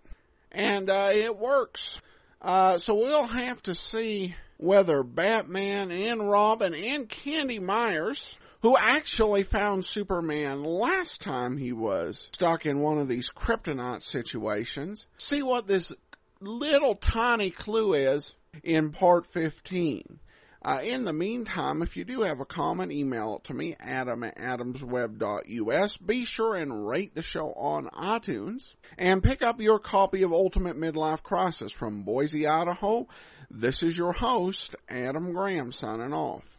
and 0.51 0.89
uh, 0.89 1.11
it 1.13 1.37
works. 1.37 1.99
Uh, 2.41 2.79
so 2.79 2.95
we'll 2.95 3.27
have 3.27 3.61
to 3.63 3.75
see 3.75 4.35
whether 4.57 5.03
Batman 5.03 5.91
and 5.91 6.29
Robin 6.29 6.73
and 6.73 7.07
Candy 7.09 7.59
Myers, 7.59 8.39
who 8.61 8.75
actually 8.77 9.43
found 9.43 9.85
Superman 9.85 10.63
last 10.63 11.21
time 11.21 11.57
he 11.57 11.73
was 11.73 12.29
stuck 12.31 12.65
in 12.65 12.79
one 12.79 12.99
of 12.99 13.07
these 13.07 13.29
kryptonite 13.29 14.03
situations, 14.03 15.07
see 15.17 15.41
what 15.41 15.65
this 15.67 15.93
little 16.41 16.95
tiny 16.95 17.51
clue 17.51 17.93
is 17.93 18.35
in 18.63 18.91
part 18.91 19.27
15. 19.27 20.19
Uh, 20.63 20.79
in 20.83 21.05
the 21.05 21.13
meantime, 21.13 21.81
if 21.81 21.97
you 21.97 22.05
do 22.05 22.21
have 22.21 22.39
a 22.39 22.45
comment, 22.45 22.91
email 22.91 23.37
it 23.37 23.43
to 23.45 23.53
me, 23.53 23.75
adam 23.79 24.23
at 24.23 24.37
adamsweb.us. 24.37 25.97
Be 25.97 26.25
sure 26.25 26.55
and 26.55 26.87
rate 26.87 27.15
the 27.15 27.23
show 27.23 27.51
on 27.53 27.87
iTunes 27.87 28.75
and 28.97 29.23
pick 29.23 29.41
up 29.41 29.59
your 29.59 29.79
copy 29.79 30.21
of 30.21 30.31
Ultimate 30.31 30.77
Midlife 30.77 31.23
Crisis 31.23 31.71
from 31.71 32.03
Boise, 32.03 32.45
Idaho. 32.45 33.07
This 33.49 33.81
is 33.81 33.97
your 33.97 34.13
host, 34.13 34.75
Adam 34.87 35.33
Graham, 35.33 35.71
signing 35.71 36.13
off. 36.13 36.50